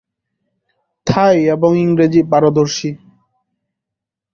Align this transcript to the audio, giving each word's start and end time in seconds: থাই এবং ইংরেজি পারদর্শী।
থাই 1.07 1.37
এবং 1.47 1.71
ইংরেজি 1.77 2.21
পারদর্শী। 2.31 2.89